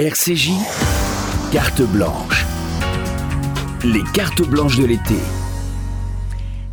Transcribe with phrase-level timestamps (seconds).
[0.00, 0.52] RCJ,
[1.52, 2.46] carte blanche.
[3.84, 5.18] Les cartes blanches de l'été.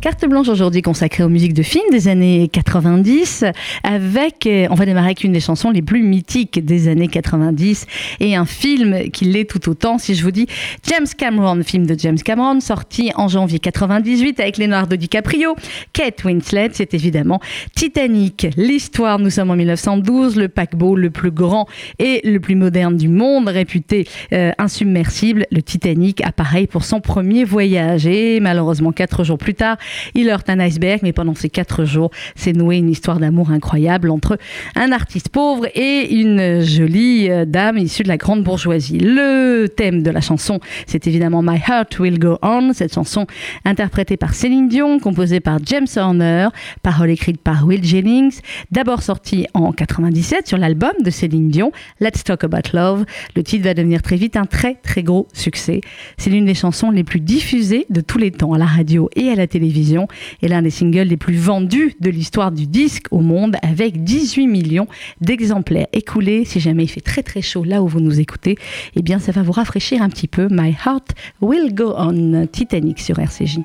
[0.00, 3.44] Carte blanche aujourd'hui consacrée aux musiques de films des années 90
[3.82, 7.84] avec, euh, on va démarrer avec une des chansons les plus mythiques des années 90
[8.20, 10.46] et un film qui l'est tout autant si je vous dis
[10.88, 15.56] James Cameron, film de James Cameron sorti en janvier 98 avec Leonardo DiCaprio,
[15.92, 17.40] Kate Winslet, c'est évidemment
[17.74, 18.46] Titanic.
[18.56, 21.66] L'histoire, nous sommes en 1912, le paquebot le plus grand
[21.98, 27.42] et le plus moderne du monde, réputé euh, insubmersible, le Titanic apparaît pour son premier
[27.42, 29.76] voyage et malheureusement quatre jours plus tard,
[30.14, 34.10] il heurte un iceberg, mais pendant ces quatre jours, c'est noué une histoire d'amour incroyable
[34.10, 34.38] entre
[34.76, 38.98] un artiste pauvre et une jolie euh, dame issue de la grande bourgeoisie.
[38.98, 43.26] Le thème de la chanson, c'est évidemment My Heart Will Go On, cette chanson
[43.64, 46.48] interprétée par Céline Dion, composée par James Horner,
[46.82, 48.40] parole écrite par Will Jennings,
[48.70, 53.04] d'abord sortie en 97 sur l'album de Céline Dion, Let's Talk About Love.
[53.36, 55.80] Le titre va devenir très vite un très très gros succès.
[56.16, 59.30] C'est l'une des chansons les plus diffusées de tous les temps à la radio et
[59.30, 59.77] à la télévision
[60.42, 64.46] et l'un des singles les plus vendus de l'histoire du disque au monde avec 18
[64.46, 64.86] millions
[65.20, 66.44] d'exemplaires écoulés.
[66.44, 68.56] Si jamais il fait très très chaud là où vous nous écoutez,
[68.96, 70.48] eh bien ça va vous rafraîchir un petit peu.
[70.50, 73.60] My Heart Will Go On, Titanic sur RCJ.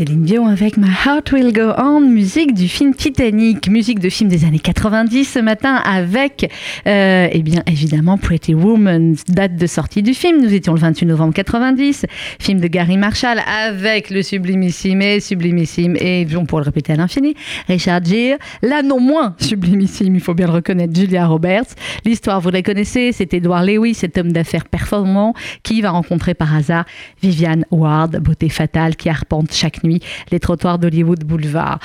[0.00, 4.30] Céline Dion avec My Heart Will Go On, musique du film Titanic, musique de film
[4.30, 6.50] des années 90 ce matin avec,
[6.86, 10.40] euh, eh bien évidemment Pretty Woman, date de sortie du film.
[10.40, 12.06] Nous étions le 28 novembre 90,
[12.38, 16.96] film de Gary Marshall avec le sublimissime et sublimissime et on pourrait le répéter à
[16.96, 17.34] l'infini,
[17.68, 21.74] Richard Gere, la non moins sublimissime, il faut bien le reconnaître, Julia Roberts.
[22.06, 26.54] L'histoire, vous la connaissez, c'est Edward Lewis, cet homme d'affaires performant qui va rencontrer par
[26.54, 26.86] hasard
[27.20, 29.89] Viviane Ward, beauté fatale qui arpente chaque nuit
[30.30, 31.80] les trottoirs d'Hollywood Boulevard.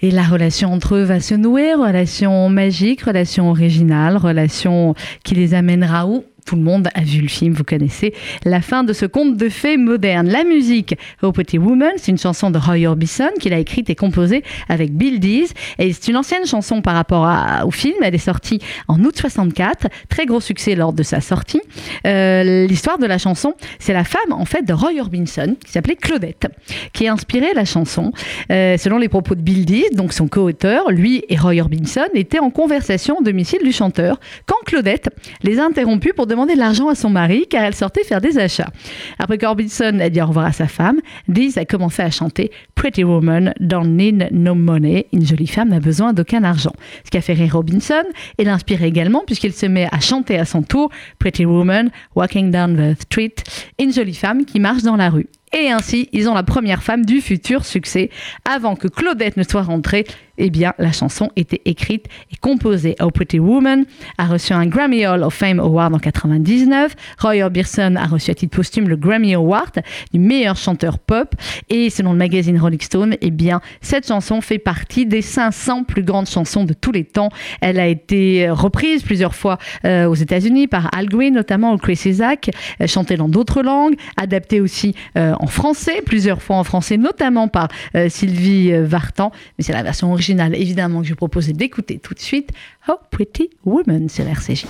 [0.00, 5.54] Et la relation entre eux va se nouer, relation magique, relation originale, relation qui les
[5.54, 6.24] amènera où?
[6.44, 8.14] Tout le monde a vu le film, vous connaissez
[8.44, 10.28] la fin de ce conte de fées moderne.
[10.28, 13.94] La musique, Oh Pretty Woman, c'est une chanson de Roy Orbison qu'il a écrite et
[13.94, 15.48] composée avec Bill Dees.
[15.78, 17.28] Et c'est une ancienne chanson par rapport
[17.64, 17.96] au film.
[18.02, 19.88] Elle est sortie en août 64.
[20.08, 21.60] Très gros succès lors de sa sortie.
[22.06, 25.96] Euh, L'histoire de la chanson, c'est la femme en fait de Roy Orbison qui s'appelait
[25.96, 26.46] Claudette,
[26.92, 28.12] qui a inspiré la chanson.
[28.50, 32.38] Euh, selon les propos de Bill Dees, donc son co-auteur, lui et Roy Orbison étaient
[32.38, 35.08] en conversation au domicile du chanteur quand Claudette
[35.42, 38.38] les a interrompus pour demander de l'argent à son mari car elle sortait faire des
[38.38, 38.70] achats.
[39.18, 43.04] Après qu'Orbison a dit au revoir à sa femme, Dees a commencé à chanter Pretty
[43.04, 45.06] Woman Don't Need No Money.
[45.12, 46.72] Une jolie femme n'a besoin d'aucun argent.
[47.04, 48.04] Ce qui a fait rire Robinson
[48.38, 52.76] et l'inspire également puisqu'il se met à chanter à son tour Pretty Woman Walking Down
[52.76, 53.34] the Street.
[53.78, 55.26] Une jolie femme qui marche dans la rue.
[55.52, 58.10] Et ainsi, ils ont la première femme du futur succès.
[58.48, 60.06] Avant que Claudette ne soit rentrée,
[60.40, 62.96] eh bien, la chanson était écrite et composée.
[63.00, 63.84] Oh Pretty Woman
[64.18, 66.96] a reçu un Grammy Hall of Fame Award en 99.
[67.18, 69.82] Roy Orbison a reçu à titre posthume le Grammy Award
[70.12, 71.34] du meilleur chanteur pop.
[71.68, 76.02] Et selon le magazine Rolling Stone, eh bien, cette chanson fait partie des 500 plus
[76.02, 77.28] grandes chansons de tous les temps.
[77.60, 82.00] Elle a été reprise plusieurs fois euh, aux États-Unis par Al Green, notamment ou Chris
[82.06, 82.50] Isaac,
[82.80, 87.48] euh, chantée dans d'autres langues, adaptée aussi euh, en français, plusieurs fois en français, notamment
[87.48, 87.68] par
[88.08, 89.32] Sylvie Vartan.
[89.58, 92.50] Mais c'est la version originale, évidemment, que je vous proposais d'écouter tout de suite.
[92.88, 94.66] Oh Pretty Woman sur RCJ.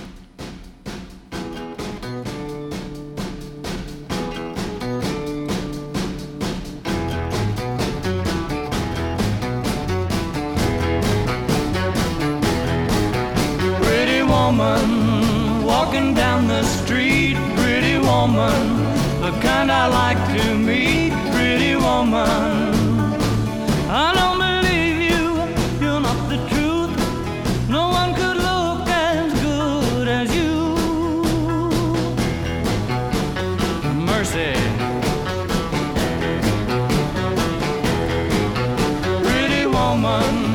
[39.90, 40.49] Woman,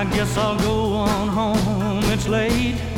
[0.00, 2.89] I guess I'll go on home, it's late.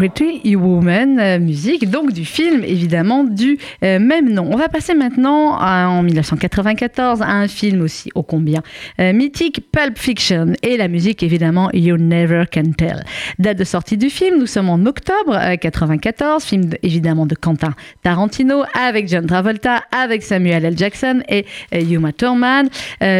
[0.00, 4.48] Pretty woman, euh, musique donc du film évidemment du euh, même nom.
[4.50, 8.62] On va passer maintenant en 1994 à un film aussi ô combien
[8.98, 13.04] euh, mythique, Pulp Fiction, et la musique évidemment You Never Can Tell.
[13.38, 17.34] Date de sortie du film, nous sommes en octobre euh, 94, film de- évidemment de
[17.34, 20.78] Quentin Tarantino avec John Travolta, avec Samuel L.
[20.78, 22.70] Jackson et euh, Uma Thurman,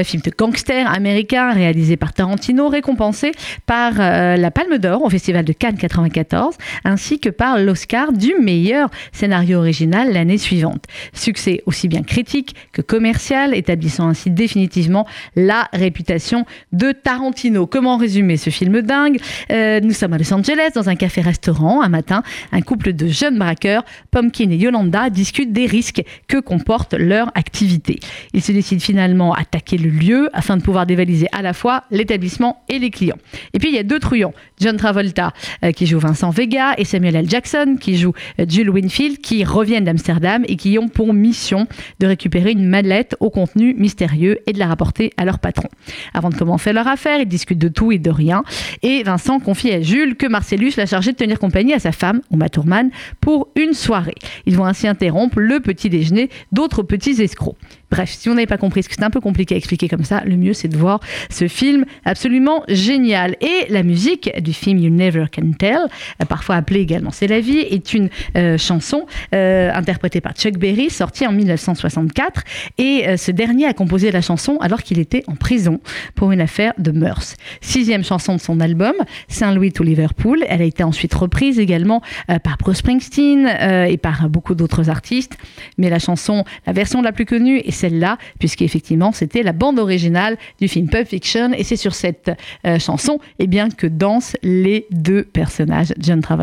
[0.05, 3.33] film de gangster américain réalisé par Tarantino, récompensé
[3.67, 8.91] par la Palme d'Or au Festival de Cannes 94, ainsi que par l'Oscar du meilleur
[9.13, 10.85] scénario original l'année suivante.
[11.13, 17.67] Succès aussi bien critique que commercial, établissant ainsi définitivement la réputation de Tarantino.
[17.67, 19.21] Comment résumer ce film dingue?
[19.51, 21.83] Euh, Nous sommes à Los Angeles, dans un café-restaurant.
[21.83, 22.23] Un matin,
[22.53, 27.99] un couple de jeunes braqueurs, Pumpkin et Yolanda, discutent des risques que comporte leur activité.
[28.33, 31.85] Ils se décident finalement à attaquer le lieu afin de pouvoir dévaliser à la fois
[31.91, 33.19] l'établissement et les clients.
[33.53, 35.33] Et puis il y a deux truands, John Travolta
[35.65, 37.29] euh, qui joue Vincent Vega et Samuel L.
[37.29, 41.67] Jackson qui joue euh, Jules Winfield qui reviennent d'Amsterdam et qui ont pour mission
[41.99, 45.69] de récupérer une mallette au contenu mystérieux et de la rapporter à leur patron.
[46.15, 48.43] Avant de commencer leur affaire, ils discutent de tout et de rien
[48.83, 52.21] et Vincent confie à Jules que Marcellus l'a chargé de tenir compagnie à sa femme,
[52.31, 52.91] Uma Thurman,
[53.21, 54.15] pour une soirée.
[54.47, 57.57] Ils vont ainsi interrompre le petit déjeuner d'autres petits escrocs.
[57.91, 60.05] Bref, si on n'avait pas compris, parce que c'est un peu compliqué à expliquer comme
[60.05, 63.37] ça, le mieux c'est de voir ce film absolument génial.
[63.41, 65.81] Et la musique du film You Never Can Tell,
[66.23, 70.59] euh, parfois appelée également C'est la vie, est une euh, chanson euh, interprétée par Chuck
[70.59, 72.43] Berry, sortie en 1964.
[72.79, 75.81] Et euh, ce dernier a composé la chanson alors qu'il était en prison
[76.17, 77.37] pour une affaire de mœurs.
[77.61, 78.95] Sixième chanson de son album,
[79.29, 80.45] Saint-Louis to Liverpool.
[80.49, 82.03] Elle a été ensuite reprise également
[82.43, 83.47] par Bruce Springsteen
[83.89, 85.37] et par beaucoup d'autres artistes.
[85.79, 90.37] Mais la chanson, la version la plus connue est celle-là, puisqu'effectivement c'était la bande originale
[90.61, 91.53] du film Pulp Fiction.
[91.53, 92.31] Et c'est sur cette
[92.79, 96.40] chanson eh bien, que dansent les deux personnages, John Travolta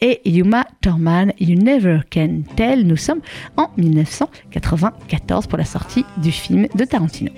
[0.00, 1.32] et Yuma Thurman.
[1.38, 2.86] You Never Can Tell.
[2.86, 3.20] Nous sommes
[3.56, 7.30] en 1994 pour la sortie du film de Tarantino.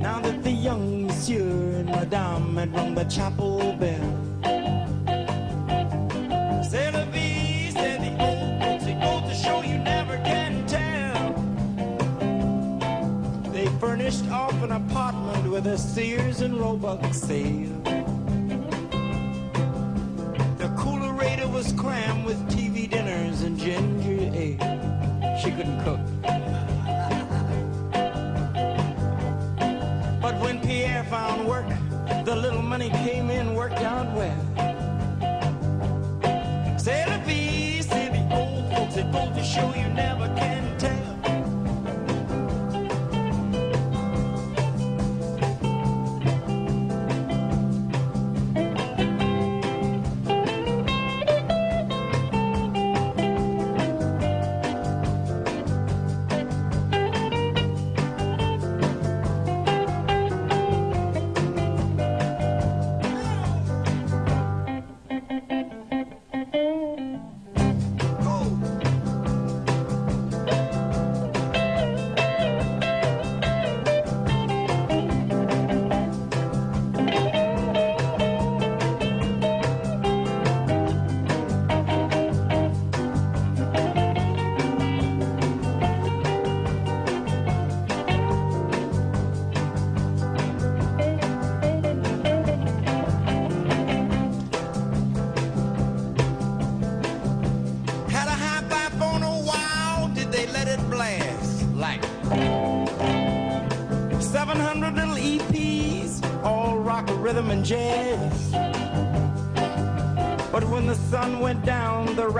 [0.00, 4.67] Now that the young monsieur and madame had rung the chapel bell.
[13.80, 17.68] Furnished off an apartment with a Sears and Roebuck sale.
[20.58, 25.38] The coolerator was crammed with TV dinners and ginger ale.
[25.40, 26.00] She couldn't cook.
[30.20, 31.68] But when Pierre found work,
[32.24, 34.44] the little money came in, worked out well.
[36.76, 38.96] C'est la vie, say the old folks.
[38.96, 41.07] It to show you never can tell.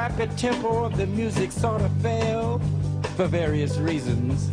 [0.09, 2.59] Rapid tempo of the music sort of fell
[3.15, 4.49] for various reasons.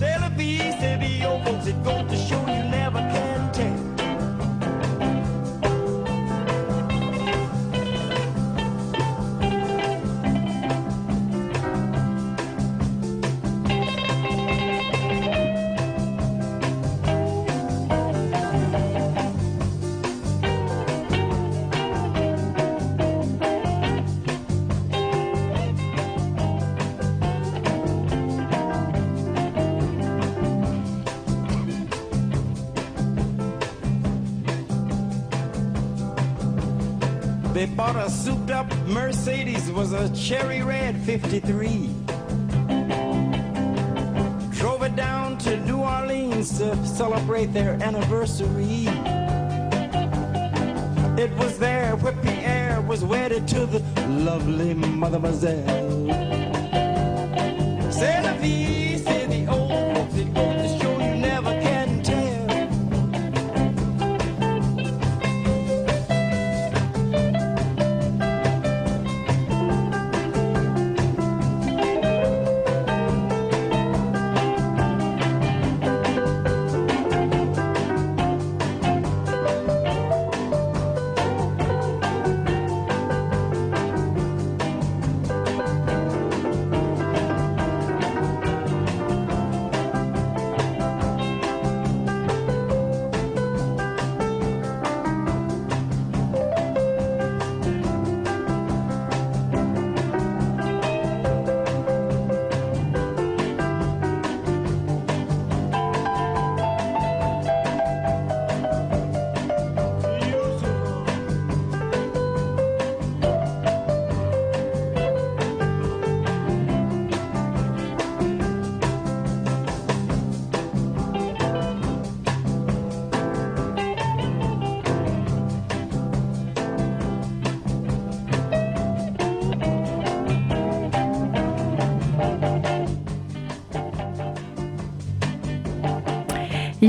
[0.00, 2.59] La vie, c'est the old folks, it goes to show you
[37.60, 41.90] They bought a souped up Mercedes, was a cherry red 53.
[44.52, 48.86] Drove it down to New Orleans to celebrate their anniversary.
[51.22, 56.06] It was there where air was wedded to the lovely Mademoiselle.
[57.90, 58.79] C'est la vie.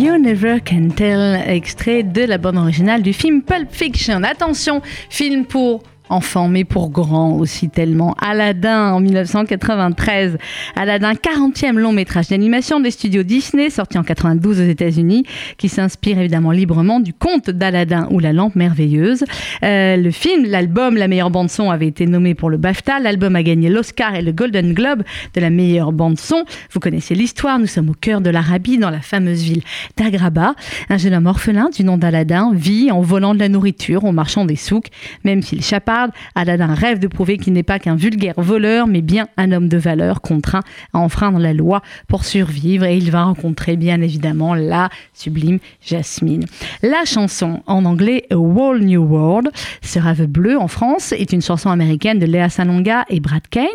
[0.01, 4.23] You Never Can Tell, extrait de la bande originale du film Pulp Fiction.
[4.23, 8.15] Attention, film pour enfants, mais pour grands aussi tellement.
[8.19, 10.37] Aladdin en 1993.
[10.75, 15.25] Aladdin, 40e long métrage d'animation des studios Disney, sorti en 92 aux États-Unis,
[15.57, 19.23] qui s'inspire évidemment librement du conte d'Aladin ou la lampe merveilleuse.
[19.63, 22.99] Euh, le film, l'album, la meilleure bande son avait été nommé pour le BAFTA.
[22.99, 26.43] L'album a gagné l'Oscar et le Golden Globe de la meilleure bande son.
[26.71, 27.59] Vous connaissez l'histoire.
[27.59, 29.63] Nous sommes au cœur de l'Arabie, dans la fameuse ville
[29.97, 30.55] d'Agraba.
[30.89, 34.45] Un jeune homme orphelin du nom d'Aladin vit en volant de la nourriture au marchand
[34.45, 34.87] des souks.
[35.23, 35.63] Même s'il
[36.01, 39.67] chaparde, Aladin rêve de prouver qu'il n'est pas qu'un vulgaire voleur, mais bien un homme
[39.67, 40.61] de valeur contraint
[40.93, 42.85] à enfreindre la loi pour survivre.
[42.85, 46.45] Et il va rencontrer bien évidemment la sublime Jasmine.
[46.81, 49.49] La chanson en anglais A Whole New World,
[49.81, 53.65] ce rêve bleu en France, est une chanson américaine de Léa Salonga et Brad Kane.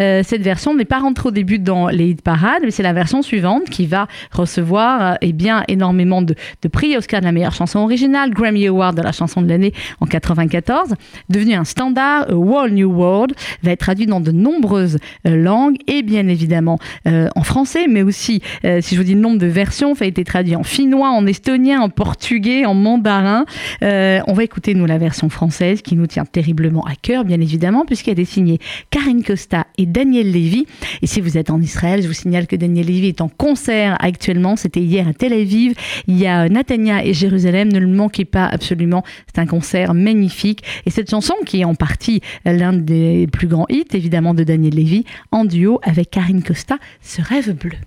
[0.00, 2.92] Euh, cette version n'est pas rentrée au début dans les hit parades, mais c'est la
[2.92, 7.32] version suivante qui va recevoir euh, eh bien, énormément de, de prix Oscar de la
[7.32, 10.94] meilleure chanson originale, Grammy Award de la chanson de l'année en 94,
[11.28, 14.98] devenu un standard, A Whole New World, va être traduit dans de nombreuses
[15.28, 19.14] euh, langues et bien évidemment euh, en français, mais aussi, euh, si je vous dis
[19.14, 22.74] le nombre de versions, ça a été traduit en finnois, en estonien, en portugais, en
[22.74, 23.44] mandarin.
[23.82, 27.84] On va écouter nous la version française qui nous tient terriblement à cœur, bien évidemment,
[27.84, 28.58] puisqu'elle est signée
[28.90, 30.66] Karine Costa et Daniel Lévy.
[31.02, 33.96] Et si vous êtes en Israël, je vous signale que Daniel Lévy est en concert
[34.00, 34.56] actuellement.
[34.56, 35.74] C'était hier à Tel Aviv.
[36.08, 37.72] Il y a Natania et Jérusalem.
[37.72, 39.04] Ne le manquez pas absolument.
[39.26, 40.62] C'est un concert magnifique.
[40.86, 44.74] Et cette chanson, qui est en partie l'un des plus grands hits, évidemment, de Daniel
[44.74, 47.78] Lévy, en duo avec Karine Costa, ce rêve bleu.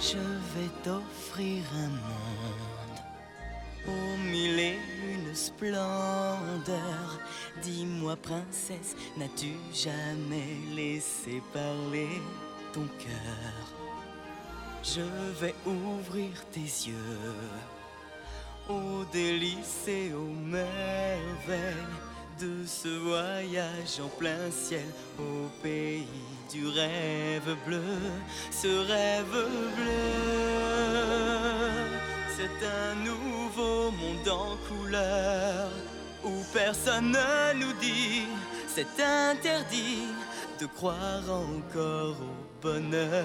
[0.00, 3.00] Je vais t'offrir un monde
[3.86, 4.78] aux mille et
[5.12, 7.20] une splendeurs.
[7.62, 12.08] Dis-moi, princesse, n'as-tu jamais laissé parler
[12.72, 13.52] ton cœur?
[14.82, 15.02] Je
[15.38, 17.34] vais ouvrir tes yeux
[18.66, 21.98] aux délices et aux merveilles
[22.40, 26.06] de ce voyage en plein ciel au pays
[26.50, 28.00] du rêve bleu,
[28.50, 29.38] ce rêve
[29.76, 30.00] bleu.
[32.36, 35.68] C'est un nouveau monde en couleur
[36.24, 38.24] où personne ne nous dit
[38.80, 40.06] c'est interdit
[40.60, 43.24] de croire encore au bonheur.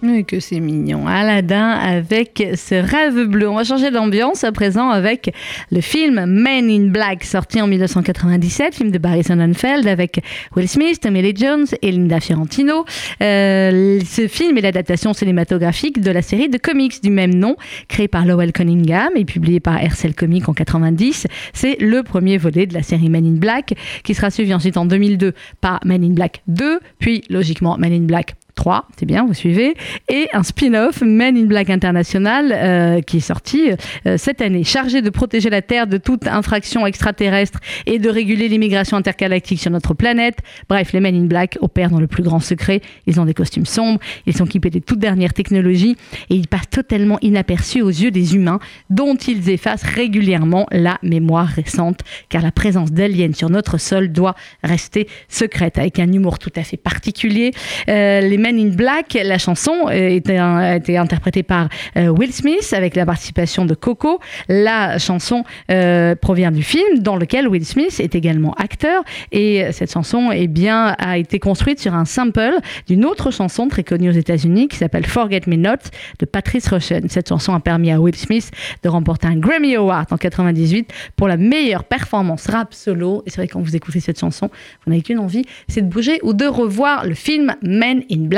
[0.00, 1.08] Que c'est mignon.
[1.08, 3.48] Aladdin avec ce rêve bleu.
[3.48, 5.34] On va changer d'ambiance à présent avec
[5.72, 10.20] le film Men in Black, sorti en 1997, film de Barry Sonnenfeld avec
[10.54, 12.84] Will Smith, Tommy Jones et Linda Fiorentino.
[13.22, 17.56] Euh, ce film est l'adaptation cinématographique de la série de comics du même nom,
[17.88, 21.26] créée par Lowell Cunningham et publiée par Hercel Comics en 90.
[21.52, 24.86] C'est le premier volet de la série Men in Black, qui sera suivi ensuite en
[24.86, 29.34] 2002 par Men in Black 2, puis logiquement Men in Black 3, c'est bien, vous
[29.34, 29.76] suivez,
[30.08, 33.70] et un spin-off, Men in Black International, euh, qui est sorti
[34.04, 38.48] euh, cette année, chargé de protéger la Terre de toute infraction extraterrestre et de réguler
[38.48, 40.38] l'immigration intergalactique sur notre planète.
[40.68, 42.80] Bref, les Men in Black opèrent dans le plus grand secret.
[43.06, 45.96] Ils ont des costumes sombres, ils sont équipés des toutes dernières technologies
[46.28, 48.58] et ils passent totalement inaperçus aux yeux des humains,
[48.90, 54.34] dont ils effacent régulièrement la mémoire récente, car la présence d'aliens sur notre sol doit
[54.64, 57.52] rester secrète, avec un humour tout à fait particulier.
[57.88, 62.32] Euh, les Men in Black, la chanson euh, était a été interprétée par euh, Will
[62.32, 64.20] Smith avec la participation de Coco.
[64.48, 69.92] La chanson euh, provient du film dans lequel Will Smith est également acteur et cette
[69.92, 74.12] chanson eh bien, a été construite sur un sample d'une autre chanson très connue aux
[74.12, 77.08] États-Unis qui s'appelle Forget Me Not de Patrice Rushen.
[77.08, 78.50] Cette chanson a permis à Will Smith
[78.82, 83.22] de remporter un Grammy Award en 98 pour la meilleure performance rap solo.
[83.26, 84.50] Et c'est vrai quand vous écoutez cette chanson,
[84.84, 88.37] vous n'avez qu'une envie, c'est de bouger ou de revoir le film Men in Black,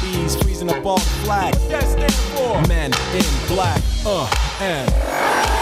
[0.00, 1.54] bees freezing up all flag.
[1.68, 2.60] That stand for?
[2.68, 3.82] Men in black.
[4.06, 4.28] Uh,
[4.60, 5.61] and.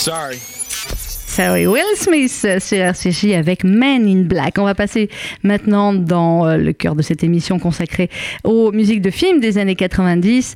[0.00, 0.40] Sorry.
[1.48, 4.58] Oui, Will Smith euh, sur RCJ avec Men in Black.
[4.58, 5.08] On va passer
[5.42, 8.10] maintenant dans euh, le cœur de cette émission consacrée
[8.44, 10.54] aux musiques de films des années 90.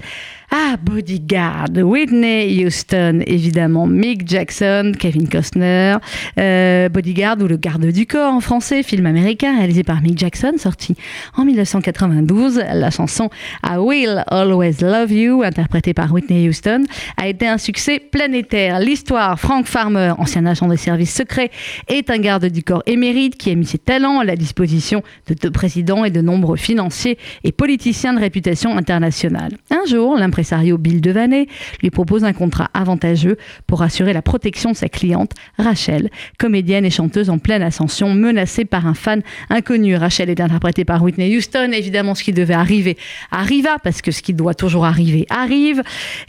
[0.51, 5.97] Ah, Bodyguard, Whitney Houston, évidemment, Mick Jackson, Kevin Costner,
[6.39, 10.53] euh, Bodyguard ou Le Garde du Corps en français, film américain réalisé par Mick Jackson,
[10.59, 10.95] sorti
[11.37, 12.63] en 1992.
[12.73, 13.31] La chanson
[13.65, 16.85] I Will Always Love You, interprétée par Whitney Houston,
[17.17, 18.79] a été un succès planétaire.
[18.79, 21.51] L'histoire, Frank Farmer, ancien agent des services secrets,
[21.89, 25.35] est un garde du corps émérite qui a mis ses talents à la disposition de
[25.35, 29.53] deux présidents et de nombreux financiers et politiciens de réputation internationale.
[29.71, 31.47] Un jour, l'impressario Bill Devaney
[31.83, 36.91] lui propose un contrat avantageux pour assurer la protection de sa cliente, Rachel, comédienne et
[36.91, 39.97] chanteuse en pleine ascension, menacée par un fan inconnu.
[39.97, 41.71] Rachel est interprétée par Whitney Houston.
[41.73, 42.97] Évidemment, ce qui devait arriver
[43.31, 45.83] arriva, parce que ce qui doit toujours arriver arrive.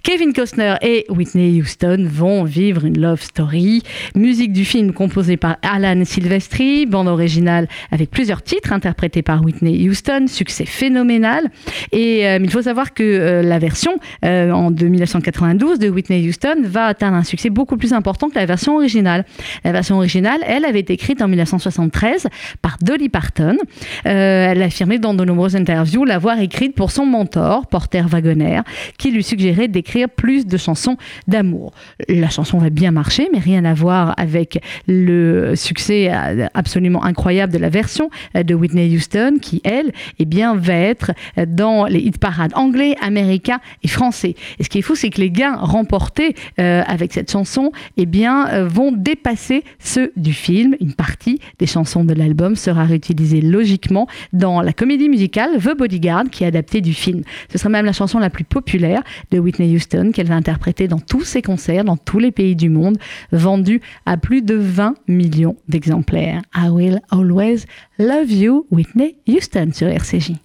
[0.03, 3.83] Kevin Costner et Whitney Houston vont vivre une love story.
[4.25, 9.87] Musique du film composée par Alan Silvestri, bande originale avec plusieurs titres interprétés par Whitney
[9.87, 11.51] Houston, succès phénoménal.
[11.91, 16.27] Et euh, il faut savoir que euh, la version euh, en de 1992 de Whitney
[16.27, 19.25] Houston va atteindre un succès beaucoup plus important que la version originale.
[19.63, 22.25] La version originale, elle, avait été écrite en 1973
[22.63, 23.57] par Dolly Parton.
[24.05, 28.61] Elle a affirmé dans de nombreuses interviews l'avoir écrite pour son mentor, Porter Wagoner,
[28.97, 31.73] qui lui suggérait d'écrire plus de chansons d'amour.
[32.09, 37.53] La chanson va bien marcher, mais rien à voir avec le succès euh, absolument incroyable
[37.53, 41.11] de la version euh, de Whitney Houston, qui, elle, eh bien, va être
[41.47, 44.35] dans les hit parades anglais, américains et français.
[44.59, 48.05] Et ce qui est fou, c'est que les gains remportés euh, avec cette chanson eh
[48.05, 50.75] bien, euh, vont dépasser ceux du film.
[50.79, 56.25] Une partie des chansons de l'album sera réutilisée logiquement dans la comédie musicale The Bodyguard,
[56.31, 57.21] qui est adaptée du film.
[57.51, 59.01] Ce sera même la chanson la plus populaire
[59.31, 62.69] de Whitney Houston qu'elle va interpréter dans tous ses concerts, dans tous les pays du
[62.69, 62.97] monde,
[63.31, 66.43] vendue à plus de 20 millions d'exemplaires.
[66.55, 67.65] I will always
[67.97, 70.35] love you, Whitney Houston sur RCJ.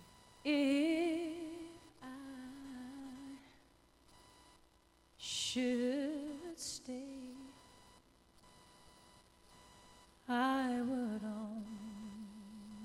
[10.33, 11.23] I would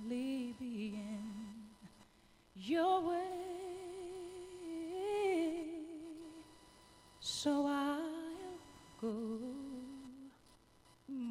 [0.10, 1.20] in
[2.56, 3.22] your way.
[7.20, 7.68] So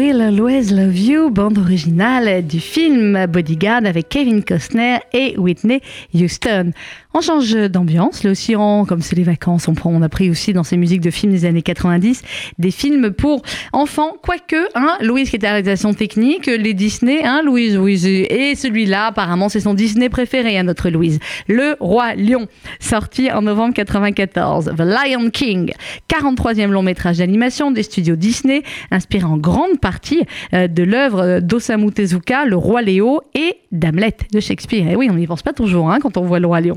[0.00, 5.82] Will Always Love You, bande originale du film Bodyguard avec Kevin Costner et Whitney
[6.14, 6.72] Houston.
[7.12, 10.62] On change d'ambiance, là aussi, comme c'est les vacances, on, prend, a pris aussi dans
[10.62, 12.22] ces musiques de films des années 90
[12.58, 13.42] des films pour
[13.72, 19.06] enfants, quoique, hein, Louise qui la réalisation technique, les Disney, hein, Louise, Louise, et celui-là,
[19.06, 21.18] apparemment, c'est son Disney préféré à notre Louise,
[21.48, 22.46] Le Roi Lion,
[22.78, 25.72] sorti en novembre 94, The Lion King,
[26.08, 30.22] 43e long métrage d'animation des studios Disney, inspiré en grande partie
[30.54, 34.88] euh, de l'œuvre d'Osamu Tezuka, Le Roi Léo et d'Hamlet de Shakespeare.
[34.88, 36.76] Et oui, on n'y pense pas toujours hein, quand on voit Le Roi Lion.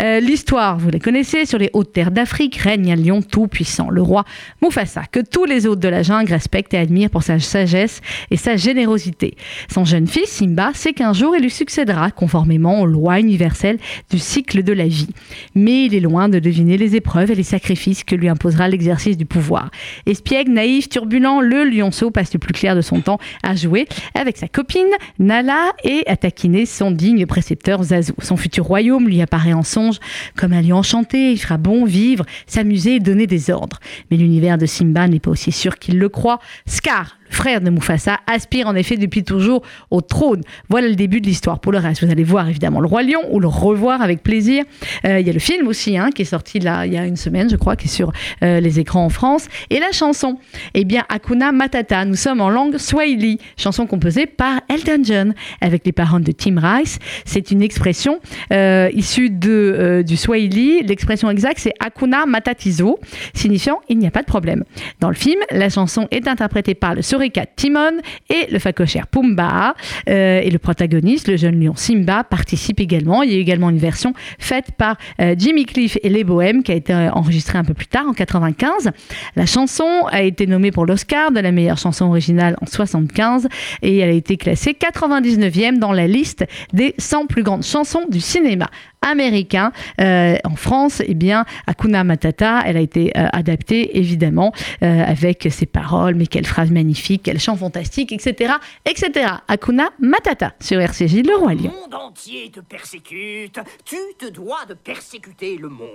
[0.00, 4.02] Euh, L'histoire, vous la connaissez, sur les hautes terres d'Afrique règne un lion tout-puissant, le
[4.02, 4.24] roi
[4.62, 8.36] Mufasa, que tous les hôtes de la jungle respectent et admirent pour sa sagesse et
[8.36, 9.36] sa générosité.
[9.72, 13.78] Son jeune fils, Simba, sait qu'un jour il lui succédera, conformément aux lois universelles
[14.10, 15.08] du cycle de la vie.
[15.54, 19.16] Mais il est loin de deviner les épreuves et les sacrifices que lui imposera l'exercice
[19.16, 19.70] du pouvoir.
[20.06, 24.36] Espiègle, naïf, turbulent, le lionceau passe le plus clair de son temps à jouer avec
[24.36, 24.86] sa copine
[25.18, 28.12] Nala et à taquiner son digne précepteur Zazu.
[28.20, 29.98] Son futur royaume lui apparaît en songe
[30.36, 33.80] comme un lieu enchanté, il fera bon vivre, s'amuser et donner des ordres.
[34.10, 36.40] Mais l'univers de Simba n'est pas aussi sûr qu'il le croit.
[36.66, 40.42] Scar, le frère de Mufasa, aspire en effet depuis toujours au trône.
[40.68, 41.60] Voilà le début de l'histoire.
[41.60, 44.64] Pour le reste, vous allez voir évidemment le Roi Lion ou le revoir avec plaisir.
[45.06, 47.06] Euh, Il y a le film aussi hein, qui est sorti là il y a
[47.06, 48.12] une semaine, je crois, qui est sur
[48.42, 49.46] euh, les écrans en France.
[49.70, 50.38] Et la chanson,
[50.74, 52.04] eh bien Hakuna Matata.
[52.04, 56.58] Nous sommes en langue Swahili, chanson composée par Elton John avec les paroles de Tim
[56.58, 56.98] Rice.
[57.24, 58.20] C'est une expression
[58.52, 60.82] euh, issue de, du Swahili.
[60.82, 62.98] L'expression exacte, c'est Hakuna Matatizo,
[63.34, 64.64] signifiant il n'y a pas de problème.
[65.00, 69.76] Dans le film, la chanson est interprétée par le Sorika Timon et le facochère Pumba.
[70.08, 73.22] Euh, et le protagoniste, le jeune lion Simba, participe également.
[73.22, 76.72] Il y a également une version faite par euh, Jimmy Cliff et les Bohèmes qui
[76.72, 78.90] a été euh, enregistrée un peu plus tard, en 95.
[79.36, 83.46] La chanson a été nommée pour l'Oscar de la meilleure chanson originale en 75
[83.82, 88.18] et elle a été classée 99e dans la liste des 100 plus grandes chansons du
[88.18, 88.68] cinéma
[89.04, 89.72] américain.
[90.00, 94.52] Euh, en France, eh bien, Hakuna Matata, elle a été euh, adaptée évidemment
[94.82, 99.34] euh, avec ses paroles, mais quelle phrase magnifique, quel chant fantastique, etc., etc.
[99.48, 101.72] Hakuna Matata sur RCJ, le roi lion.
[101.74, 103.60] Le monde entier te persécute.
[103.84, 105.88] Tu te dois de persécuter le monde.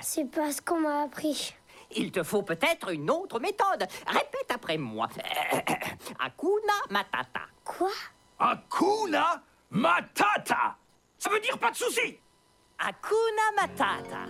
[0.00, 1.54] C'est pas ce qu'on m'a appris.
[1.96, 3.86] Il te faut peut-être une autre méthode.
[4.06, 5.08] Répète après moi.
[6.18, 7.40] Hakuna Matata.
[7.64, 7.90] Quoi?
[8.38, 10.76] Hakuna Matata
[11.18, 12.18] Ça veut dire pas de soucis
[12.78, 14.26] Hakuna Matata.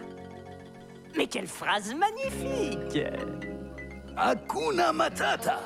[1.16, 3.04] Mais quelle phrase magnifique
[4.16, 5.60] Hakuna Matata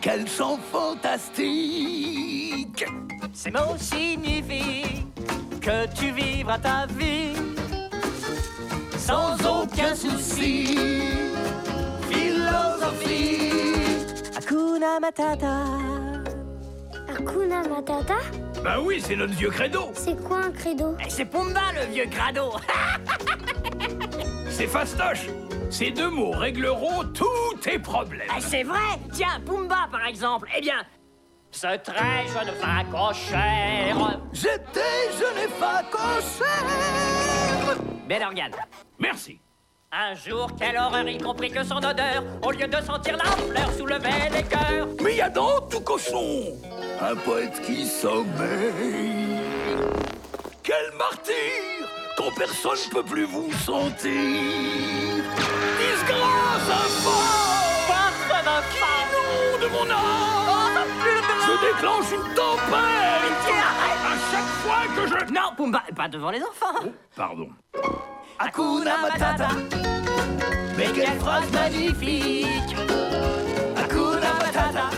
[0.00, 1.74] Quel chant fantastique
[3.32, 5.06] Ces mots signifient
[5.60, 7.34] que tu vivras ta vie
[8.96, 10.78] sans aucun souci.
[12.08, 13.50] Philosophie.
[14.36, 16.13] Hakuna Matata.
[17.14, 18.16] Hakuna Matata
[18.62, 20.96] Bah oui, c'est notre vieux credo C'est quoi un credo?
[21.04, 22.52] Et c'est Pumba le vieux crado.
[24.48, 25.26] C'est fastoche
[25.70, 28.78] Ces deux mots régleront tous tes problèmes Ah, c'est vrai
[29.12, 30.48] Tiens, Pumba par exemple.
[30.56, 30.84] Eh bien,
[31.50, 34.20] ce très jeune facochère.
[34.32, 36.64] J'étais jeune et facochère
[38.08, 38.52] Bel organe.
[38.98, 39.40] Merci
[39.96, 43.72] Un jour, quelle horreur, y compris que son odeur, au lieu de sentir la fleur,
[43.78, 44.88] soulevait les cœurs.
[45.00, 46.58] Mais y a dans tout cochon
[47.00, 49.38] un poète qui sommeille.
[50.64, 51.34] Quel martyr
[52.16, 54.10] quand personne peut plus vous sentir.
[55.78, 60.88] Disgrâce infâme Personne infâme de mon âme
[61.46, 63.44] Je déclenche une tempête
[64.02, 65.32] À chaque fois que je...
[65.32, 66.90] Non, Pumba, pas devant les enfants.
[67.14, 67.48] Pardon.
[68.46, 69.48] Hakuna Matata.
[70.76, 72.76] Mais quelle phrase magnifique.
[73.74, 74.90] Hakuna Matata.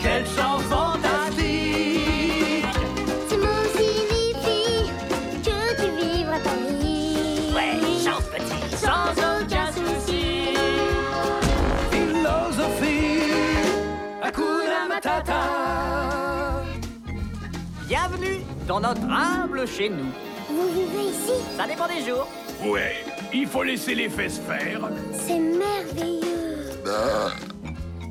[0.00, 2.64] Quel chant fantastique.
[3.28, 4.88] Ce mot signifie
[5.42, 7.52] que tu vivras ta vie.
[7.56, 7.74] Ouais,
[8.04, 10.54] chante petit, sans aucun souci.
[11.90, 13.32] Philosophie
[14.22, 15.42] Hakuna Matata
[17.88, 18.38] Bienvenue
[18.68, 20.12] dans notre humble chez nous.
[20.48, 21.32] Vous vivez ici?
[21.56, 22.28] Ça dépend des jours.
[22.64, 24.80] Ouais, il faut laisser les fesses faire.
[25.12, 26.70] C'est merveilleux.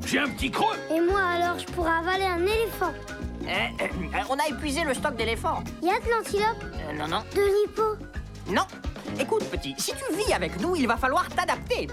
[0.06, 2.92] J'ai un petit creux Et moi alors, je pourrais avaler un éléphant.
[3.46, 3.50] Eh,
[3.80, 5.62] eh, eh, on a épuisé le stock d'éléphants.
[5.82, 7.22] Y a de l'antilope, Euh, non, non.
[7.34, 7.82] de l'hippo?
[8.48, 8.62] Non.
[9.20, 11.88] Écoute, petit, si tu vis avec nous, il va falloir t'adapter.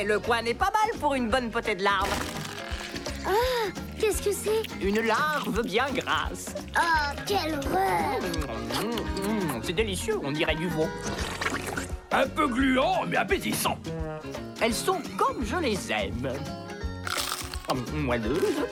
[0.00, 2.12] Eh, le coin n'est pas mal pour une bonne potée de larves.
[3.26, 3.30] Ah,
[3.98, 4.62] qu'est-ce que c'est?
[4.84, 6.54] Une larve bien grasse.
[6.76, 8.20] Oh, quelle horreur
[8.76, 10.86] Mmh, mmh, c'est délicieux, on dirait du veau.
[12.12, 13.78] Un peu gluant, mais appétissant.
[14.60, 16.32] Elles sont comme je les aime.
[17.92, 18.64] Moelleuses,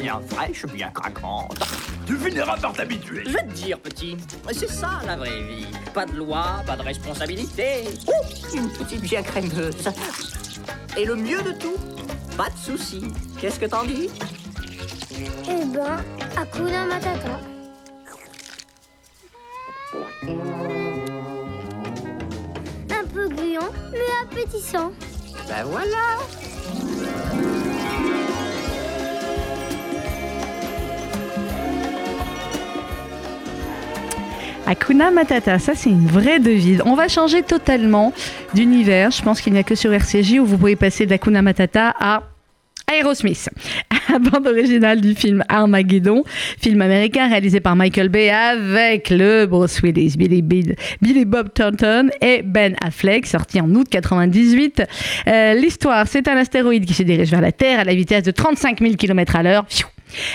[0.00, 1.58] bien fraîches, bien craquantes.
[2.06, 3.22] Tu finiras par t'habituer.
[3.26, 4.16] Je vais te dire, petit,
[4.52, 5.66] c'est ça la vraie vie.
[5.92, 7.84] Pas de loi, pas de responsabilité.
[8.06, 9.90] Ouh, une petite bien crémeuse.
[10.96, 11.76] Et le mieux de tout,
[12.38, 13.12] pas de soucis.
[13.38, 14.08] Qu'est-ce que t'en dis?
[15.12, 16.02] Eh ben,
[16.36, 17.40] Hakuna Matata.
[24.38, 24.92] Appétissant.
[25.48, 26.18] Ben voilà
[34.66, 36.82] Hakuna Matata, ça c'est une vraie devise.
[36.84, 38.12] On va changer totalement
[38.52, 39.10] d'univers.
[39.10, 42.22] Je pense qu'il n'y a que sur RCJ où vous pouvez passer d'Hakuna Matata à
[42.98, 43.48] Aerosmith,
[44.10, 46.24] la bande originale du film Armageddon,
[46.60, 52.08] film américain réalisé par Michael Bay avec le Bruce Willis, Billy, Bill- Billy Bob Thornton
[52.20, 54.82] et Ben Affleck, sorti en août 98.
[55.26, 58.30] Euh, L'histoire, c'est un astéroïde qui se dirige vers la Terre à la vitesse de
[58.30, 59.66] 35 000 km à l'heure.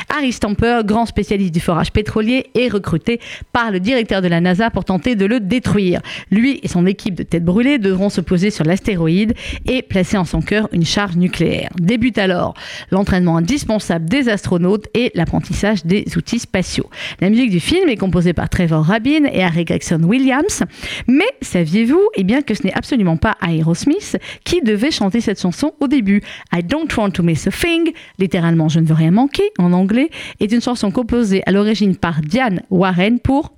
[0.09, 3.19] Harry Stamper, grand spécialiste du forage pétrolier, est recruté
[3.51, 6.01] par le directeur de la NASA pour tenter de le détruire.
[6.31, 9.33] Lui et son équipe de têtes brûlées devront se poser sur l'astéroïde
[9.65, 11.69] et placer en son cœur une charge nucléaire.
[11.79, 12.53] Débute alors
[12.91, 16.89] l'entraînement indispensable des astronautes et l'apprentissage des outils spatiaux.
[17.19, 20.63] La musique du film est composée par Trevor Rabin et Harry Gregson Williams.
[21.07, 25.73] Mais saviez-vous eh bien, que ce n'est absolument pas Aerosmith qui devait chanter cette chanson
[25.79, 26.21] au début?
[26.53, 30.09] I don't want to miss a thing, littéralement je ne veux rien manquer anglais,
[30.41, 33.53] est une chanson composée à l'origine par Diane Warren pour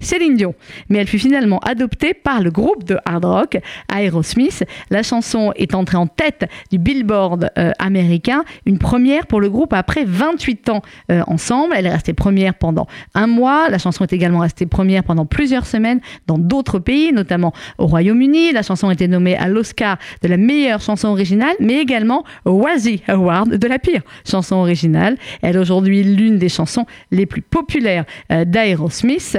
[0.00, 0.54] Céline Dion,
[0.88, 3.58] mais elle fut finalement adoptée par le groupe de hard rock
[3.94, 4.64] Aerosmith.
[4.90, 9.72] La chanson est entrée en tête du Billboard euh, américain, une première pour le groupe
[9.72, 11.74] après 28 ans euh, ensemble.
[11.76, 13.68] Elle est restée première pendant un mois.
[13.68, 18.52] La chanson est également restée première pendant plusieurs semaines dans d'autres pays, notamment au Royaume-Uni.
[18.52, 22.52] La chanson a été nommée à l'Oscar de la meilleure chanson originale, mais également au
[22.52, 25.16] Wazzy Award de la pire chanson originale.
[25.42, 29.38] Elle est aujourd'hui l'une des chansons les plus populaires euh, d'Aerosmith.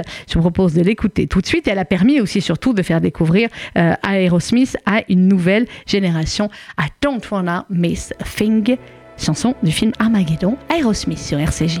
[0.52, 1.66] Propose de l'écouter tout de suite.
[1.66, 3.48] Elle a permis aussi surtout de faire découvrir
[3.78, 6.50] euh, Aerosmith à une nouvelle génération.
[6.78, 8.76] I don't wanna miss a thing.
[9.18, 11.80] Chanson du film Armageddon, Aerosmith sur RCJ.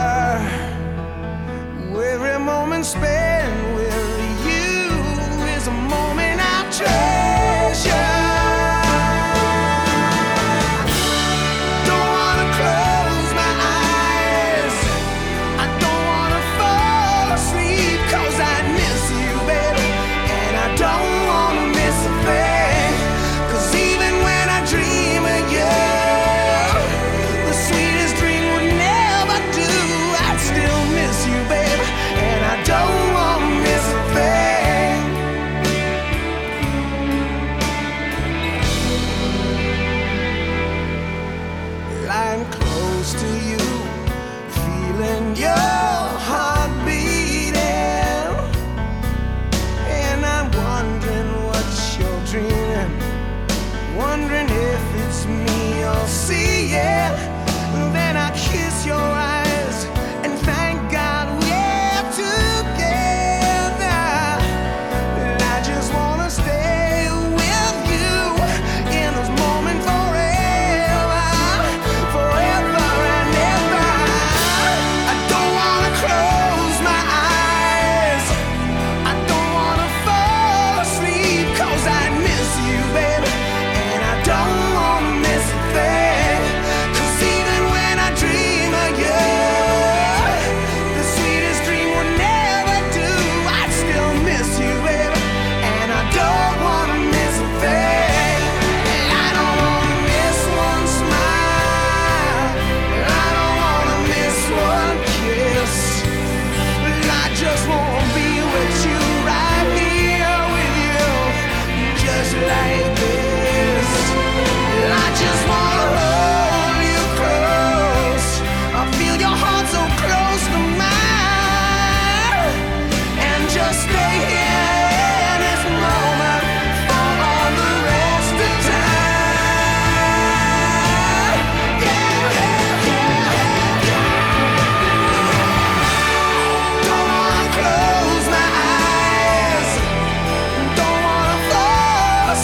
[2.91, 3.20] space.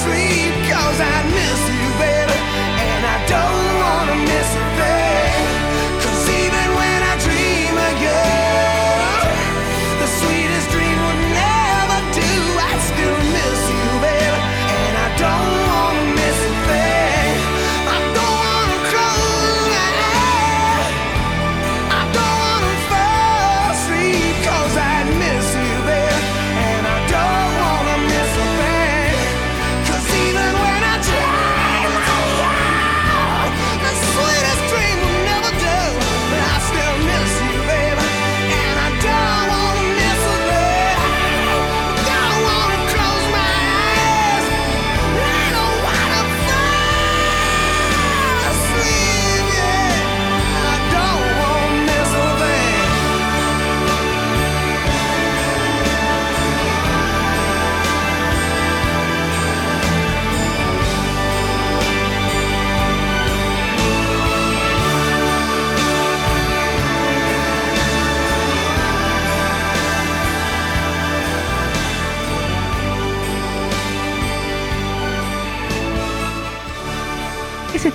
[0.07, 0.46] free.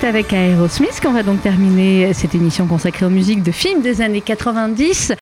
[0.03, 4.01] C'est avec Aerosmith qu'on va donc terminer cette émission consacrée aux musiques de films des
[4.01, 5.11] années 90.